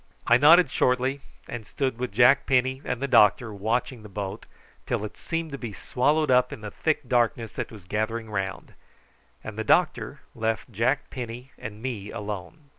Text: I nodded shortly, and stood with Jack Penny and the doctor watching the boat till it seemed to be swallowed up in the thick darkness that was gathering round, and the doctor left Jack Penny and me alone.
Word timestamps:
I 0.25 0.37
nodded 0.39 0.71
shortly, 0.71 1.21
and 1.47 1.67
stood 1.67 1.99
with 1.99 2.11
Jack 2.11 2.47
Penny 2.47 2.81
and 2.83 2.99
the 2.99 3.07
doctor 3.07 3.53
watching 3.53 4.01
the 4.01 4.09
boat 4.09 4.47
till 4.87 5.05
it 5.05 5.15
seemed 5.15 5.51
to 5.51 5.59
be 5.59 5.73
swallowed 5.73 6.31
up 6.31 6.51
in 6.51 6.61
the 6.61 6.71
thick 6.71 7.07
darkness 7.07 7.51
that 7.51 7.71
was 7.71 7.85
gathering 7.85 8.27
round, 8.31 8.73
and 9.43 9.59
the 9.59 9.63
doctor 9.63 10.21
left 10.33 10.71
Jack 10.71 11.11
Penny 11.11 11.51
and 11.55 11.83
me 11.83 12.09
alone. 12.09 12.69